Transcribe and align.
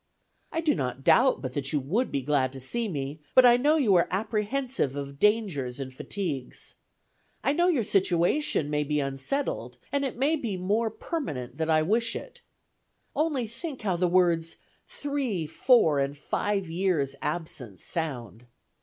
I 0.51 0.61
do 0.61 0.73
not 0.73 1.03
doubt 1.03 1.43
but 1.43 1.53
that 1.53 1.71
you 1.71 1.79
would 1.79 2.11
be 2.11 2.23
glad 2.23 2.51
to 2.53 2.59
see 2.59 2.89
me, 2.89 3.19
but 3.35 3.45
I 3.45 3.55
know 3.55 3.75
you 3.75 3.93
are 3.93 4.07
apprehensive 4.09 4.95
of 4.95 5.19
dangers 5.19 5.79
and 5.79 5.93
fatigues. 5.93 6.73
I 7.43 7.53
know 7.53 7.67
your 7.67 7.83
situation 7.83 8.71
may 8.71 8.83
be 8.83 8.99
unsettled, 8.99 9.77
and 9.91 10.03
it 10.03 10.17
may 10.17 10.35
be 10.37 10.57
more 10.57 10.89
permanent 10.89 11.57
than 11.57 11.69
I 11.69 11.83
wish 11.83 12.15
it. 12.15 12.41
Only 13.15 13.45
think 13.45 13.83
how 13.83 13.95
the 13.95 14.07
words, 14.07 14.57
'three, 14.87 15.45
four, 15.45 15.99
and 15.99 16.17
five 16.17 16.67
years' 16.67 17.15
absence,' 17.21 17.83
sound! 17.83 18.47